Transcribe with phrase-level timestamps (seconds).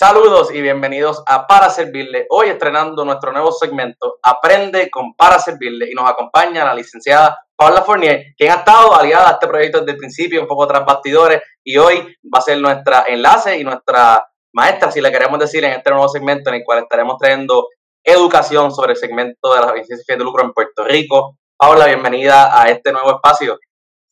[0.00, 2.28] Saludos y bienvenidos a Para Servirle.
[2.30, 7.82] Hoy estrenando nuestro nuevo segmento Aprende con Para Servirle y nos acompaña la licenciada Paula
[7.82, 11.42] Fournier, quien ha estado aliada a este proyecto desde el principio, un poco tras bastidores,
[11.64, 14.24] y hoy va a ser nuestra enlace y nuestra
[14.54, 17.66] maestra, si le queremos decir, en este nuevo segmento en el cual estaremos trayendo
[18.04, 21.38] educación sobre el segmento de las agencias de lucro en Puerto Rico.
[21.58, 23.58] Paula, bienvenida a este nuevo espacio.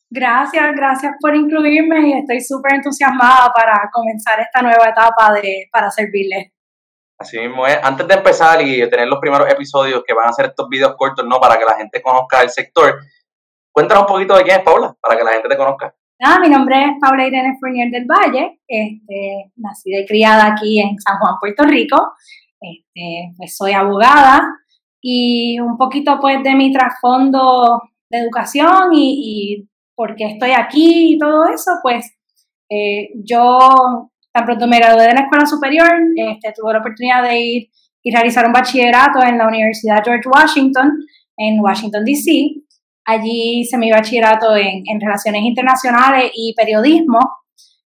[0.09, 5.91] Gracias, gracias por incluirme y estoy súper entusiasmada para comenzar esta nueva etapa de para
[5.91, 6.53] servirles.
[7.19, 7.77] Así mismo es.
[7.83, 11.25] Antes de empezar y tener los primeros episodios que van a ser estos videos cortos,
[11.25, 11.39] ¿no?
[11.39, 12.99] Para que la gente conozca el sector,
[13.77, 15.93] Cuéntanos un poquito de quién es Paula, para que la gente te conozca.
[16.19, 20.97] Ah, mi nombre es Paula Irene Fournier del Valle, este, nacida y criada aquí en
[20.99, 22.13] San Juan, Puerto Rico.
[22.59, 24.41] Este, pues soy abogada
[24.99, 31.15] y un poquito pues de mi trasfondo de educación y, y por qué estoy aquí
[31.15, 32.05] y todo eso, pues
[32.69, 37.39] eh, yo tan pronto me gradué de la escuela superior, este, tuve la oportunidad de
[37.39, 37.69] ir
[38.03, 40.93] y realizar un bachillerato en la Universidad George Washington
[41.35, 42.61] en Washington, D.C.
[43.05, 47.19] Allí hice mi bachillerato en, Relaciones Internacionales y Periodismo.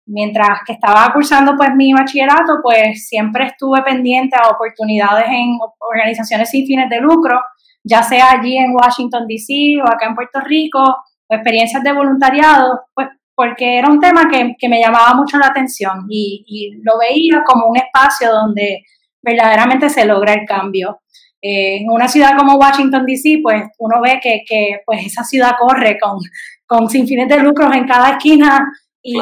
[0.05, 6.49] Mientras que estaba cursando pues mi bachillerato, pues siempre estuve pendiente a oportunidades en organizaciones
[6.49, 7.41] sin fines de lucro,
[7.83, 9.81] ya sea allí en Washington, D.C.
[9.81, 10.95] o acá en Puerto Rico,
[11.27, 16.07] o experiencias de voluntariado, pues porque era un tema que, me llamaba mucho la atención
[16.09, 18.83] y, y, lo veía como un espacio donde
[19.21, 21.01] verdaderamente se logra el cambio.
[21.39, 25.51] Eh, en una ciudad como Washington, D.C., pues uno ve que, que, pues esa ciudad
[25.59, 26.17] corre con,
[26.65, 28.71] con sin fines de lucros en cada esquina
[29.03, 29.15] y,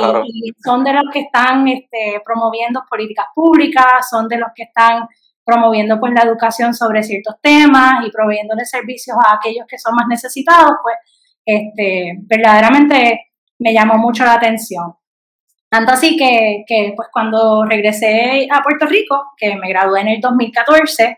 [0.64, 5.08] son de los que están este, promoviendo políticas públicas, son de los que están
[5.44, 10.08] promoviendo pues la educación sobre ciertos temas y proveyéndole servicios a aquellos que son más
[10.08, 10.96] necesitados, pues
[11.46, 14.96] este, verdaderamente me llamó mucho la atención.
[15.70, 20.22] Tanto así que, que, pues cuando regresé a Puerto Rico, que me gradué en el
[20.22, 21.18] 2014,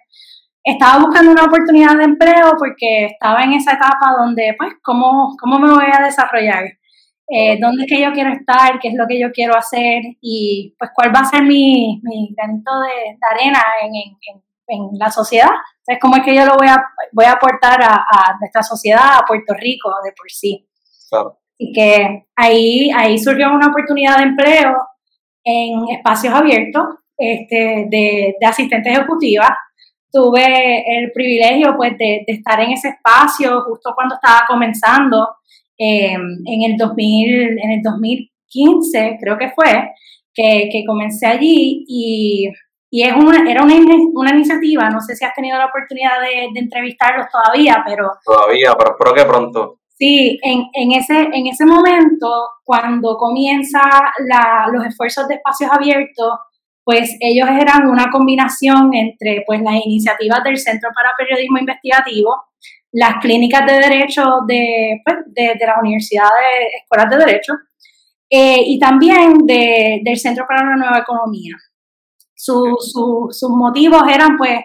[0.64, 5.60] estaba buscando una oportunidad de empleo porque estaba en esa etapa donde, pues, ¿cómo, cómo
[5.60, 6.66] me voy a desarrollar?
[7.30, 8.80] Eh, ¿Dónde es que yo quiero estar?
[8.80, 10.02] ¿Qué es lo que yo quiero hacer?
[10.22, 15.12] Y, pues, ¿cuál va a ser mi, mi granito de, arena en, en, en, la
[15.12, 15.50] sociedad?
[15.80, 19.18] Entonces, ¿cómo es que yo lo voy a, voy a aportar a, a nuestra sociedad,
[19.18, 20.68] a Puerto Rico de por sí?
[21.10, 21.40] Claro.
[21.58, 24.76] Y que ahí, ahí surgió una oportunidad de empleo
[25.44, 26.84] en espacios abiertos
[27.18, 29.58] este, de, de asistente ejecutiva
[30.12, 35.28] tuve el privilegio pues de, estar en ese espacio justo cuando estaba comenzando
[35.78, 39.92] em, en, el 2000, en el 2015 creo que fue
[40.34, 42.50] que, comencé allí y,
[42.98, 43.76] y es una, era una,
[44.16, 48.10] una, iniciativa, no sé si has tenido la oportunidad de, entrevistarlos todavía, pero...
[48.26, 49.80] Todavía, pero espero que pronto.
[50.00, 52.28] Sí, en, en, ese, en ese momento,
[52.64, 53.82] cuando comienza
[54.26, 56.40] la, los esfuerzos de espacios abiertos,
[56.84, 62.34] pues ellos eran una combinación entre pues las iniciativas del Centro para Periodismo Investigativo,
[62.94, 67.54] las clínicas de derecho de, pues, de, de las universidades, escuelas de derecho,
[68.28, 71.54] eh, y también de, del Centro para la Nueva Economía.
[72.48, 74.60] Sus motivos eran pues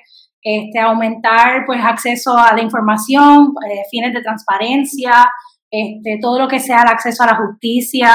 [0.44, 5.30] este, aumentar pues acceso a la información, eh, fines de transparencia,
[5.70, 8.14] este, todo lo que sea el acceso a la justicia,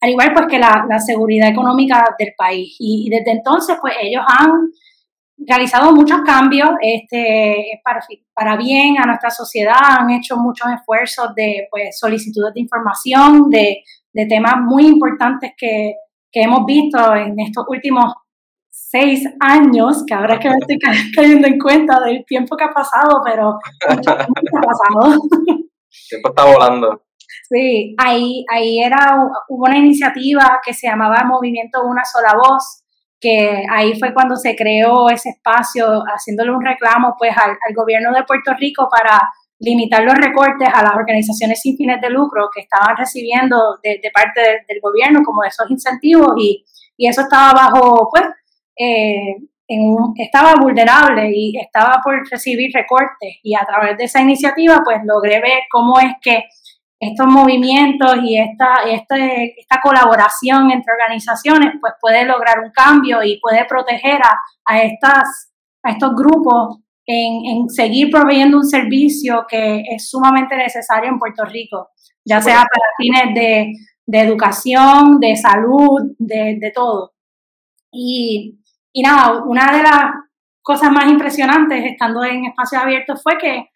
[0.00, 2.76] al igual pues que la, seguridad económica del país.
[2.78, 4.50] Y, desde entonces pues ellos han
[5.38, 8.00] realizado muchos cambios este, para,
[8.34, 13.82] para bien a nuestra sociedad, han hecho muchos esfuerzos de pues, solicitudes de información, de,
[14.12, 15.94] de temas muy importantes que,
[16.30, 18.12] que, hemos visto en estos últimos
[18.92, 20.78] seis años, que ahora es que me estoy
[21.16, 23.58] cayendo en cuenta del tiempo que ha pasado, pero
[23.88, 25.14] mucho tiempo ha pasado.
[25.14, 27.02] El tiempo está volando.
[27.48, 29.16] Sí, ahí, ahí era,
[29.48, 32.84] hubo una iniciativa que se llamaba Movimiento Una Sola Voz,
[33.18, 38.24] que ahí fue cuando se creó ese espacio, haciéndole un reclamo pues al, gobierno de
[38.24, 39.20] Puerto Rico para
[39.60, 44.64] limitar los recortes a las organizaciones sin fines de lucro que estaban recibiendo de, parte
[44.66, 46.64] del gobierno como esos incentivos y,
[46.96, 48.24] y eso estaba bajo, pues,
[48.76, 49.36] eh,
[49.68, 54.98] en estaba vulnerable y estaba por recibir recortes y a través de esa iniciativa pues
[55.04, 56.44] logré ver cómo es que
[57.02, 63.40] estos movimientos y esta, este, esta colaboración entre organizaciones pues puede lograr un cambio y
[63.40, 64.20] puede proteger
[64.64, 65.52] a, estas,
[65.82, 71.88] a estos grupos en, seguir proveyendo un servicio que es sumamente necesario en Puerto Rico,
[72.24, 77.14] ya sea para fines de, educación, de salud, de, todo.
[77.90, 78.60] Y,
[78.92, 80.04] y nada, una de las
[80.62, 83.66] cosas más impresionantes estando en espacios abiertos fue que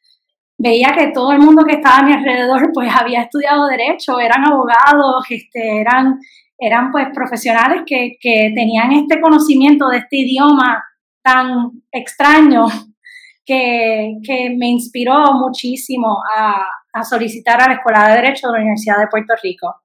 [0.59, 4.45] veía que todo el mundo que estaba a mi alrededor pues había estudiado derecho, eran
[4.47, 6.19] abogados, este, eran,
[6.59, 10.83] eran pues profesionales que, que tenían este conocimiento de este idioma
[11.23, 12.67] tan extraño
[13.45, 18.61] que, que me inspiró muchísimo a, a, solicitar a la Escuela de Derecho de la
[18.61, 19.77] Universidad de Puerto Rico.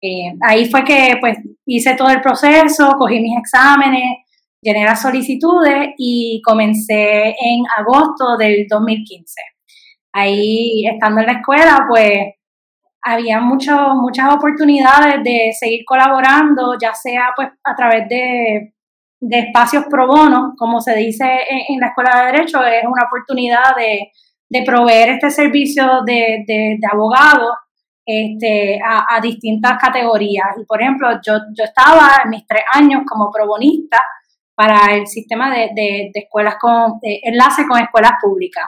[0.00, 4.23] Eh, ahí fue que pues hice todo el proceso, cogí mis exámenes,
[4.64, 9.40] llené las solicitudes y comencé en agosto del 2015.
[10.12, 12.34] Ahí, estando en la escuela, pues
[13.02, 18.74] había mucho, muchas oportunidades de seguir colaborando, ya sea pues a través de,
[19.20, 21.24] de espacios pro bono, como se dice
[21.68, 24.10] en, la Escuela de Derecho, es una oportunidad de,
[24.48, 27.54] de proveer este servicio de, de, de abogado
[28.06, 30.46] este, a, a, distintas categorías.
[30.58, 34.00] Y por ejemplo, yo, yo estaba en mis tres años como probonista
[34.54, 38.64] para el sistema de, escuelas con enlace con escuelas públicas.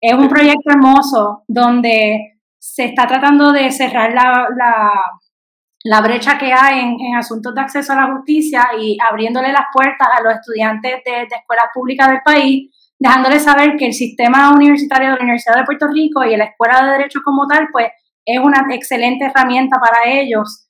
[0.00, 6.96] Es un proyecto hermoso donde se está tratando de cerrar la, brecha que hay en,
[7.00, 11.12] en, asuntos de acceso a la justicia y abriéndole las puertas a los estudiantes de,
[11.12, 15.64] de escuelas públicas del país, dejándoles saber que el sistema universitario de la Universidad de
[15.64, 17.88] Puerto Rico y la Escuela de Derecho como tal, pues
[18.24, 20.68] es una excelente herramienta para ellos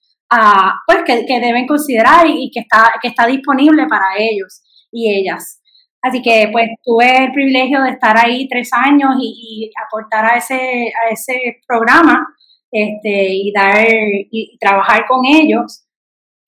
[0.87, 5.61] pues que, deben considerar y, que está, que está disponible para ellos y ellas.
[6.03, 10.37] Así que pues tuve el privilegio de estar ahí tres años y, y aportar a
[10.37, 12.27] ese, a ese programa
[12.73, 15.85] este, y, dar, y trabajar con ellos.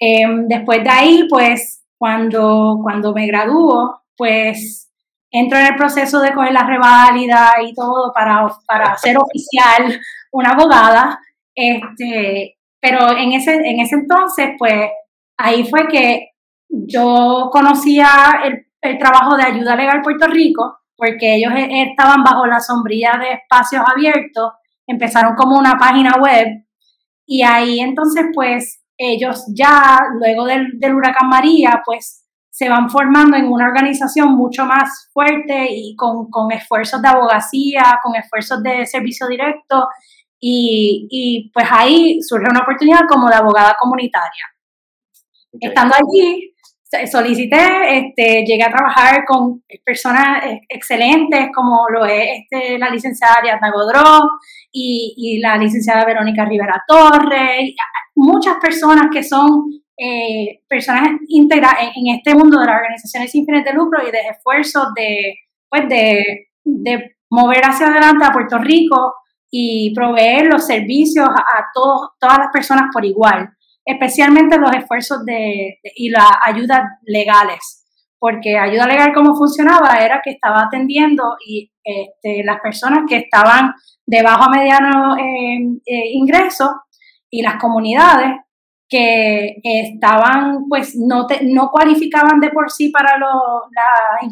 [0.00, 4.90] Eh, después de ahí, pues cuando, cuando me graduó, pues
[5.30, 10.00] entro en el proceso de coger la reválida y todo para, para ser oficial
[10.32, 11.20] una abogada.
[11.54, 14.90] Este, pero en ese, en ese entonces, pues
[15.38, 16.32] ahí fue que
[16.68, 22.44] yo conocía el, el trabajo de ayuda legal Puerto Rico, porque ellos e, estaban bajo
[22.46, 24.52] la sombrilla de espacios abiertos,
[24.86, 26.46] empezaron como una página web
[27.26, 33.38] y ahí entonces pues ellos ya luego del, del huracán María pues se van formando
[33.38, 38.84] en una organización mucho más fuerte y con, con esfuerzos de abogacía, con esfuerzos de
[38.84, 39.88] servicio directo
[40.46, 44.44] y, y pues ahí surge una oportunidad como de abogada comunitaria.
[45.54, 45.70] Okay.
[45.70, 46.54] Estando allí,
[47.10, 47.56] solicité,
[47.96, 54.28] este, llegué a trabajar con personas excelentes como lo es este, la licenciada Ariadna Godró
[54.70, 57.74] y, y, la licenciada Verónica Rivera Torres,
[58.14, 63.46] muchas personas que son eh, personas íntegras en, en, este mundo de las organizaciones sin
[63.46, 65.36] fines de lucro y de esfuerzos de,
[65.70, 69.14] pues de, de mover hacia adelante a Puerto Rico
[69.56, 73.50] y proveer los servicios a, todos, todas las personas por igual,
[73.84, 77.86] especialmente los esfuerzos de, y las ayudas legales,
[78.18, 83.74] porque ayuda legal como funcionaba era que estaba atendiendo y este, las personas que estaban
[84.04, 86.82] de bajo a mediano eh, eh, ingreso
[87.30, 88.32] y las comunidades
[88.88, 93.28] que estaban, pues no, te, no cualificaban de por sí para lo,
[93.70, 94.26] la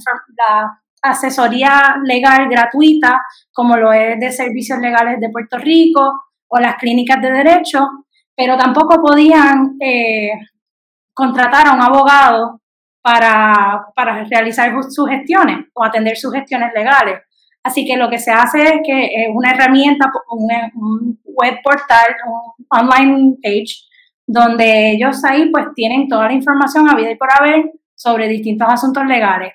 [1.02, 3.20] asesoría legal gratuita,
[3.52, 7.80] como lo es de servicios legales de Puerto Rico o las clínicas de derecho,
[8.36, 10.30] pero tampoco podían eh,
[11.12, 12.60] contratar a un abogado
[13.02, 17.20] para, para, realizar sus gestiones o atender sus gestiones legales.
[17.64, 22.16] Así que lo que se hace es que es una herramienta, un, un web portal,
[22.26, 23.86] un online page,
[24.26, 28.68] donde ellos ahí pues tienen toda la información a vida y por haber sobre distintos
[28.70, 29.52] asuntos legales.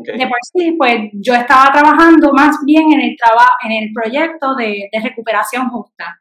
[0.00, 0.18] Okay.
[0.18, 4.54] De por sí, pues yo estaba trabajando más bien en el, traba en el proyecto
[4.54, 6.20] de, de, recuperación justa.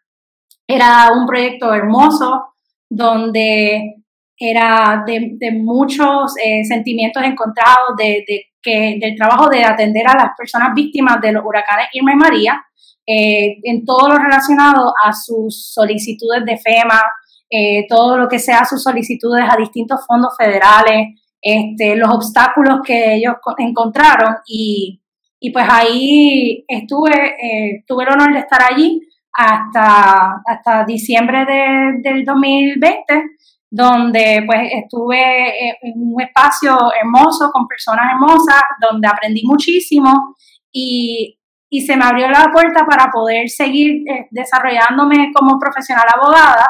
[0.67, 2.55] Era un proyecto hermoso
[2.89, 3.97] donde
[4.37, 10.15] era de, de muchos eh, sentimientos encontrados de, de, que, del trabajo de atender a
[10.15, 12.63] las personas víctimas de los huracanes Irma y María,
[13.05, 17.01] eh, en todo lo relacionado a sus solicitudes de FEMA,
[17.49, 23.15] eh, todo lo que sea sus solicitudes a distintos fondos federales, este, los obstáculos que
[23.15, 25.01] ellos encontraron y,
[25.39, 29.01] y pues ahí estuve, eh, tuve el honor de estar allí
[29.33, 33.23] hasta, hasta diciembre de, del 2020,
[33.69, 40.35] donde pues estuve en un espacio hermoso con personas hermosas, donde aprendí muchísimo
[40.71, 41.37] y,
[41.69, 46.65] y se me abrió la puerta para poder seguir eh, desarrollándome como profesional abogada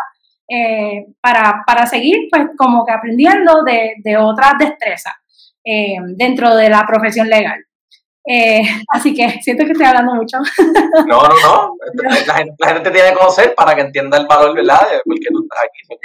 [0.49, 5.13] eh, para, para, seguir pues como que aprendiendo de, de otras destrezas
[5.65, 7.59] eh, dentro de la profesión legal.
[8.29, 8.61] Eh,
[8.93, 10.37] así que siento que estoy hablando mucho.
[11.07, 11.73] No, no, no.
[12.27, 14.79] La gente, la gente tiene que conocer para que entienda el valor, ¿verdad?
[14.89, 15.99] De por qué tú estás aquí.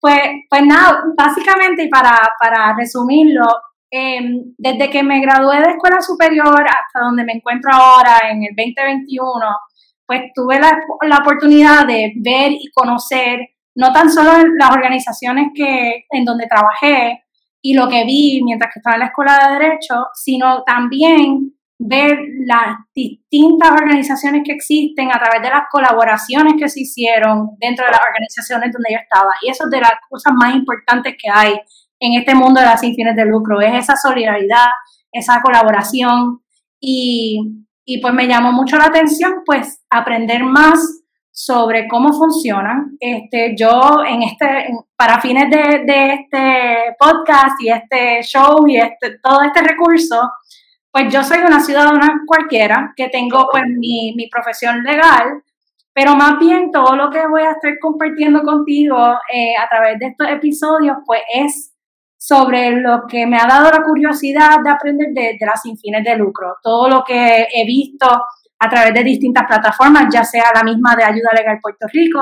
[0.00, 3.44] Pues, pues nada, básicamente, y para, para resumirlo,
[3.90, 4.20] eh,
[4.56, 9.30] desde que me gradué de escuela superior hasta donde me encuentro ahora, en el 2021,
[10.06, 13.40] pues tuve la, la oportunidad de ver y conocer
[13.78, 17.22] no tan solo las organizaciones que, en donde trabajé
[17.62, 22.18] y lo que vi mientras que estaba en la escuela de Derecho, sino también ver
[22.44, 27.92] las distintas organizaciones que existen a través de las colaboraciones que se hicieron dentro de
[27.92, 29.30] las organizaciones donde yo estaba.
[29.42, 31.52] Y eso es de las cosas más importantes que hay
[32.00, 34.66] en este mundo de las sin fines de lucro, es esa solidaridad,
[35.12, 36.40] esa colaboración
[36.80, 40.80] y, y pues me llamó mucho la atención pues aprender más
[41.40, 42.96] sobre cómo funcionan.
[42.98, 49.20] Este, yo en este, para fines de, de este podcast y este show y este,
[49.22, 50.20] todo este recurso,
[50.90, 55.44] pues yo soy una ciudadana cualquiera que tengo pues mi, mi profesión legal,
[55.92, 58.98] pero más bien todo lo que voy a estar compartiendo contigo
[59.32, 61.72] eh, a través de estos episodios pues es
[62.16, 66.02] sobre lo que me ha dado la curiosidad de aprender de, de las sin fines
[66.02, 68.08] de lucro, todo lo que he visto
[68.58, 72.20] a través de distintas plataformas, ya sea la misma de Ayuda Legal Puerto Rico,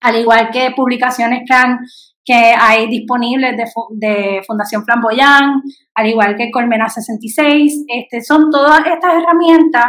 [0.00, 1.42] al igual que publicaciones
[2.24, 5.62] que hay disponibles de, de Fundación Flamboyán,
[5.94, 7.84] al igual que Colmena 66.
[7.88, 9.86] Este, son todas estas herramientas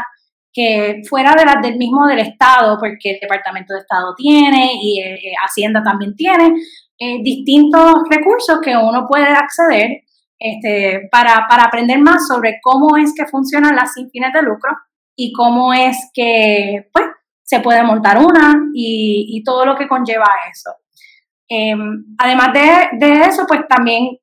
[0.52, 5.00] que fuera de las del mismo del Estado, porque el Departamento de Estado tiene y
[5.00, 6.54] eh, eh, Hacienda también tiene,
[6.98, 10.02] eh, distintos recursos que uno puede acceder
[10.40, 14.72] este, para, para, aprender más sobre cómo es que funcionan las sin fines de lucro
[15.20, 17.06] y cómo es que pues,
[17.44, 20.72] se puede montar una y, todo lo que conlleva eso.
[21.50, 24.18] Em, además de, eso, pues también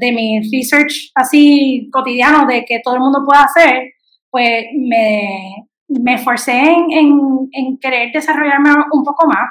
[0.00, 3.92] de mi research así cotidiano de que todo el mundo puede hacer,
[4.28, 9.50] pues me, me esforcé en, querer desarrollarme un poco más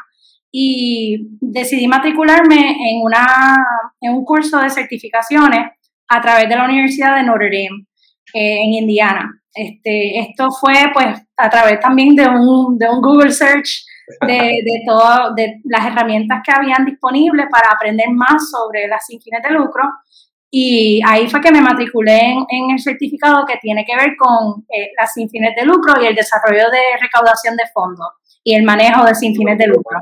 [0.51, 3.56] y decidí matricularme en, una,
[4.01, 5.72] en un curso de certificaciones
[6.10, 7.86] a través de la Universidad de Notre Dame
[8.34, 9.38] eh, en Indiana.
[9.60, 13.86] Este, esto fue pues a través también de un, de un Google Search
[14.25, 19.20] de, de todas de las herramientas que habían disponibles para aprender más sobre las sin
[19.20, 19.84] fines de lucro.
[20.50, 24.92] Y ahí fue que me matriculé en, el certificado que tiene que ver con eh,
[24.98, 28.08] las sin fines de lucro y el desarrollo de recaudación de fondos
[28.44, 30.00] y el manejo de sin fines de lucro.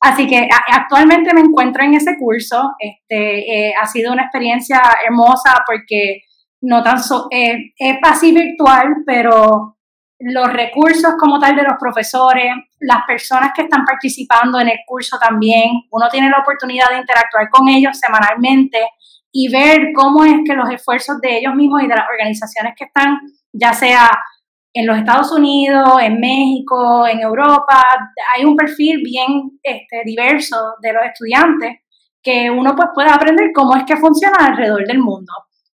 [0.00, 2.72] Así que actualmente me encuentro en ese curso.
[2.78, 6.22] Este, eh, ha sido una experiencia hermosa porque
[6.62, 9.76] no tan so, eh, es así virtual, pero
[10.20, 15.18] los recursos como tal de los profesores, las personas que están participando en el curso
[15.18, 18.78] también, uno tiene la oportunidad de interactuar con ellos semanalmente
[19.32, 22.84] y ver cómo es que los esfuerzos de ellos mismos y de las organizaciones que
[22.84, 23.18] están,
[23.52, 24.10] ya sea
[24.72, 27.82] en los Estados Unidos, en México, en Europa,
[28.36, 31.78] hay un perfil bien este, diverso de los estudiantes
[32.22, 35.32] que uno pues puede aprender cómo es que funciona alrededor del mundo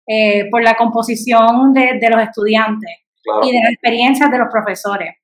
[0.07, 2.91] eh, por la composición de, de los estudiantes
[3.43, 5.15] y de las experiencias de los profesores.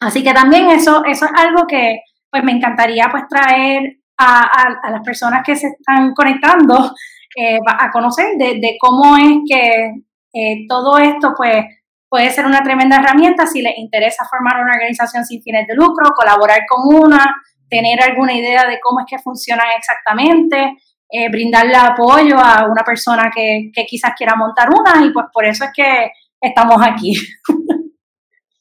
[0.00, 4.42] Así que también eso, eso es algo que pues me encantaría pues traer a,
[4.82, 6.92] a, las personas que se están conectando
[7.36, 9.92] eh, a conocer de, de, cómo es que
[10.32, 11.64] eh, todo esto pues
[12.08, 16.10] puede ser una tremenda herramienta si les interesa formar una organización sin fines de lucro,
[16.14, 17.36] colaborar con una,
[17.68, 20.76] tener alguna idea de cómo es que funcionan exactamente,
[21.10, 25.44] eh, brindarle apoyo a una persona que, que, quizás quiera montar una y pues por
[25.44, 26.10] eso es que
[26.40, 27.14] estamos aquí.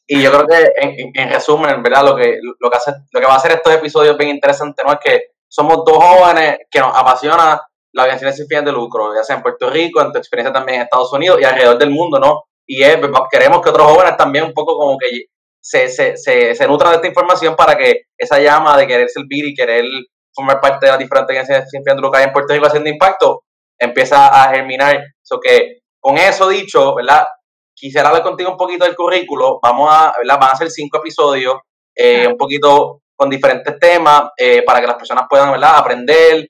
[0.08, 2.06] Y yo creo que en, resumen, ¿verdad?
[2.06, 4.94] Lo que, lo, que va a hacer estos episodios bien interesantes, ¿no?
[4.94, 7.60] Es que somos dos jóvenes que nos apasiona
[7.92, 10.76] la organización sin fines de lucro, ya sea en Puerto Rico, en tu experiencia también
[10.78, 12.44] en Estados Unidos y alrededor del mundo, ¿no?
[12.68, 12.98] Y es,
[13.32, 15.08] queremos que otros jóvenes también un poco como que
[15.60, 19.46] se, se, se, se nutran de esta información para que esa llama de querer servir
[19.46, 19.86] y querer
[20.36, 23.44] formar parte de las diferentes que hay en Puerto Rico haciendo impacto,
[23.80, 25.02] empieza a germinar.
[25.24, 27.26] So que con eso dicho, ¿verdad?
[27.76, 29.60] quisiera hablar contigo un poquito del currículo.
[29.62, 30.40] Vamos a, ¿verdad?
[30.40, 31.58] Van a ser cinco episodios,
[31.94, 35.78] eh, un poquito con diferentes temas, eh, para que las personas puedan, ¿verdad?
[35.78, 36.48] Aprender,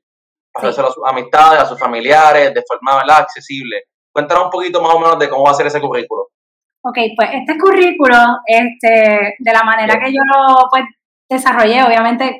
[0.53, 3.19] hacerse a sus amistades, a sus familiares, de forma, ¿verdad?
[3.19, 3.83] Accesible.
[4.11, 6.29] Cuéntanos un poquito más o menos de cómo va a ser ese currículo.
[6.83, 10.83] Ok, pues este currículo, este, de la manera que yo lo pues,
[11.27, 12.39] desarrollé, obviamente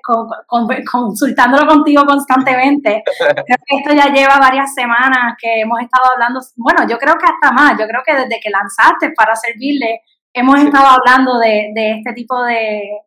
[0.86, 3.04] consultándolo contigo constantemente.
[3.06, 7.25] creo que esto ya lleva varias semanas que hemos estado hablando, bueno, yo creo que
[7.25, 10.01] hasta más, yo creo que desde que lanzaste para servirle,
[10.34, 13.01] hemos estado hablando de, este tipo de,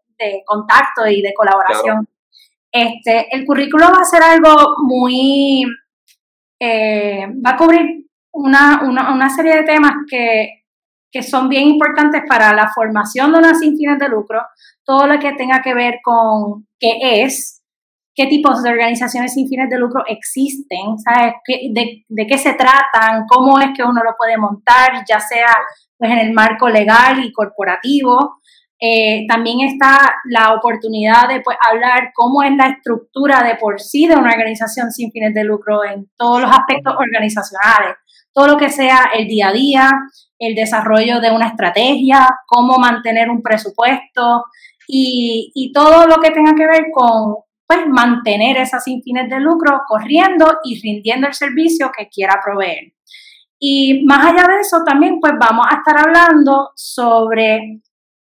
[0.44, 2.08] contacto y de colaboración.
[2.72, 5.62] Este, el currículo va a ser algo muy,
[6.58, 10.64] eh, va a cubrir una, una, una serie de temas que
[11.10, 14.40] que son bien importantes para la formación de una sin fines de lucro,
[14.84, 17.62] todo lo que tenga que ver con qué es,
[18.14, 21.34] qué tipos de organizaciones sin fines de lucro existen, ¿sabes?
[21.72, 25.54] De, de, qué se tratan, cómo es que uno lo puede montar, ya sea
[25.96, 28.38] pues, en el marco legal y corporativo,
[28.80, 34.06] Eh, también está la oportunidad de pues, hablar cómo es la estructura de por sí
[34.06, 37.96] de una organización sin fines de lucro en todos los aspectos organizacionales,
[38.32, 39.90] todo lo que sea el día a día,
[40.38, 44.44] el desarrollo de una estrategia, cómo mantener un presupuesto
[44.86, 49.82] y, todo lo que tenga que ver con pues, mantener esas sin fines de lucro
[49.86, 52.92] corriendo y rindiendo el servicio que quiera proveer.
[53.60, 57.80] Y más allá de eso, también pues vamos a estar hablando sobre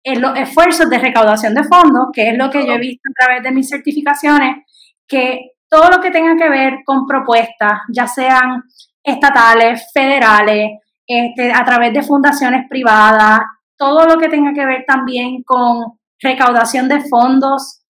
[0.04, 3.44] los esfuerzos de recaudación de fondos, que es lo que yo he visto a través
[3.44, 4.66] de mis certificaciones,
[5.06, 8.64] que todo lo que tenga que ver con propuestas, ya sean
[9.04, 13.40] estatales, federales, este, a través de fundaciones privadas,
[13.78, 17.82] todo lo que tenga que ver también con recaudación de fondos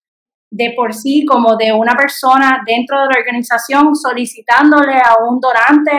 [0.49, 5.91] de por sí como de una persona dentro de la organización solicitándole a un donante,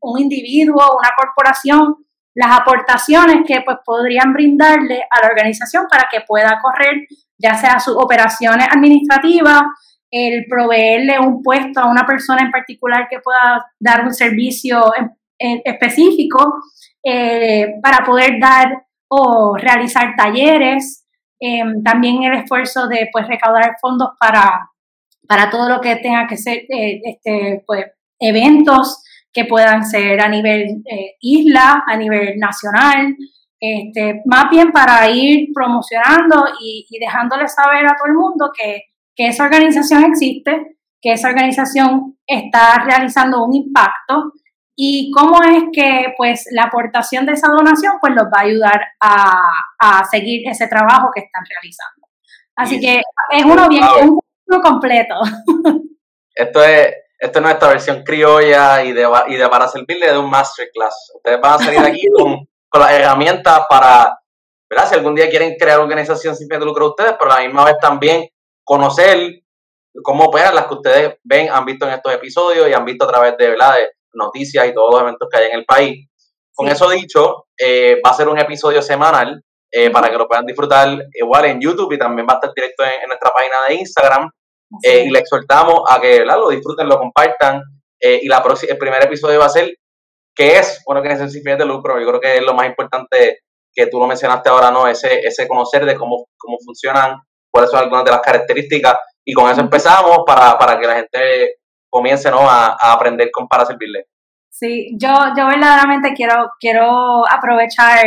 [0.00, 1.96] un individuo, una corporación,
[2.34, 7.06] las aportaciones que pues podrían brindarle a la organización para que pueda correr
[7.38, 9.62] ya sea sus operaciones administrativas,
[10.10, 14.92] el proveerle un puesto a una persona en particular que pueda dar un servicio
[15.40, 16.60] específico
[17.02, 21.06] eh, para poder dar o realizar talleres,
[21.40, 24.70] em, también el esfuerzo de pues recaudar fondos para,
[25.26, 27.86] para todo lo que tenga que ser eh, este, pues,
[28.18, 33.16] eventos que puedan ser a nivel eh, isla, a nivel nacional,
[33.58, 38.82] este, más bien para ir promocionando y, dejándole saber a todo el mundo que,
[39.14, 44.32] que, esa organización existe, que esa organización está realizando un impacto
[44.76, 48.82] y cómo es que pues la aportación de esa donación pues los va a ayudar
[49.00, 49.42] a,
[49.78, 52.06] a seguir ese trabajo que están realizando.
[52.56, 55.14] Así que es uno bien, es un completo.
[56.34, 60.30] Esto es esta es nuestra versión criolla y de, y de para servirle de un
[60.30, 61.12] masterclass.
[61.16, 64.18] Ustedes van a salir aquí con, con las herramientas para,
[64.68, 64.88] ¿verdad?
[64.88, 67.66] Si algún día quieren crear organización sin fin de lucro ustedes, pero a la misma
[67.66, 68.26] vez también
[68.64, 69.42] conocer
[70.02, 73.08] cómo operan las que ustedes ven, han visto en estos episodios y han visto a
[73.08, 73.74] través de, ¿verdad?
[73.74, 76.08] de noticias y todos los eventos que hay en el país.
[76.54, 80.44] Con eso dicho, eh, va a ser un episodio semanal eh, para que lo puedan
[80.44, 84.30] disfrutar igual en YouTube y también va a estar directo en nuestra página de Instagram.
[84.82, 87.62] Eh, y le exhortamos a que lo disfruten, lo compartan.
[88.00, 89.74] Eh, y la el primer episodio va a ser
[90.34, 92.00] qué es una organización sin fines de lucro.
[92.00, 93.40] Yo creo que es lo más importante
[93.72, 94.88] que tú lo mencionaste ahora, ¿no?
[94.88, 97.16] Ese, ese conocer de cómo, cómo funcionan,
[97.52, 98.96] cuáles son algunas de las características.
[99.24, 101.56] Y con eso empezamos para, para que la gente
[101.90, 102.48] comience ¿no?
[102.48, 104.06] a, a aprender con para servirle.
[104.48, 108.06] Sí, yo, yo verdaderamente quiero, quiero aprovechar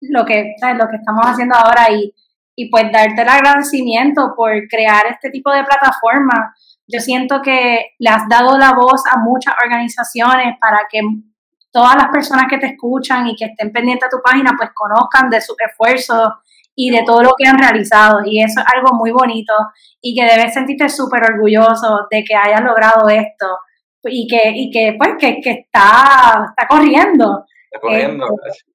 [0.00, 2.14] lo que, lo que estamos haciendo ahora y
[2.60, 6.56] y pues darte el agradecimiento por crear este tipo de plataforma.
[6.88, 11.00] Yo siento que le has dado la voz a muchas organizaciones para que
[11.70, 15.30] todas las personas que te escuchan y que estén pendientes de tu página pues conozcan
[15.30, 16.32] de sus esfuerzos
[16.80, 18.20] y de todo lo que han realizado.
[18.24, 19.52] Y eso es algo muy bonito
[20.00, 23.46] y que debes sentirte súper orgulloso de que hayas logrado esto
[24.04, 27.44] y que, y que pues que, que está, está corriendo.
[27.72, 28.26] Está corriendo.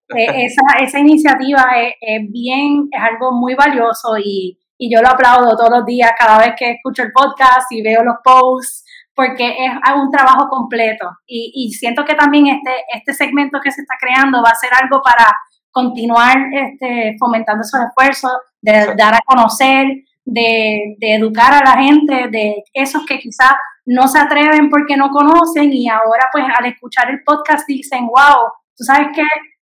[0.09, 1.63] Este, eh, esa, esa iniciativa
[2.01, 6.39] es, bien, es algo muy valioso y, y yo lo aplaudo todos los días cada
[6.39, 8.83] vez que escucho el podcast y veo los posts
[9.15, 13.81] porque es un trabajo completo y, y, siento que también este, este segmento que se
[13.81, 15.25] está creando va a ser algo para
[15.73, 18.31] continuar este, fomentando esos esfuerzos,
[18.61, 19.87] de dar a conocer,
[20.23, 23.53] de, de, educar a la gente, de esos que quizás
[23.85, 28.47] no se atreven porque no conocen y ahora pues al escuchar el podcast dicen, wow,
[28.77, 29.23] tú sabes que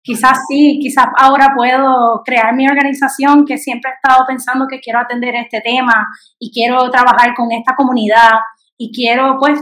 [0.03, 5.01] quizás sí, quizás ahora puedo crear mi organización que siempre he estado pensando que quiero
[5.01, 6.07] atender este tema
[6.39, 8.31] y quiero trabajar con esta comunidad
[8.79, 9.61] y quiero pues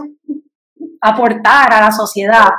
[1.00, 2.50] aportar a la sociedad.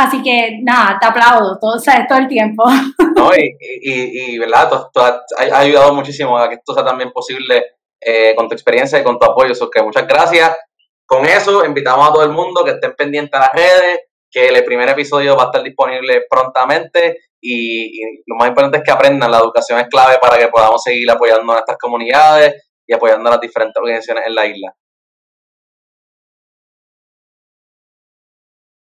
[0.00, 1.76] Así que nada, te aplaudo todo,
[2.08, 2.64] todo el tiempo.
[3.16, 4.70] No, y, y, y ¿verdad?
[4.90, 5.20] Tú, has,
[5.52, 7.62] ayudado muchísimo a que esto sea también posible
[8.00, 9.54] eh, con tu experiencia y con tu apoyo.
[9.54, 10.56] So que muchas gracias.
[11.04, 14.64] Con eso, invitamos a todo el mundo que estén pendientes a las redes, que el
[14.64, 19.38] primer episodio va a estar disponible prontamente y, lo más importante es que aprendan, la
[19.38, 22.54] educación es clave para que podamos seguir apoyando a nuestras comunidades
[22.86, 24.74] y apoyando a las diferentes organizaciones en la isla.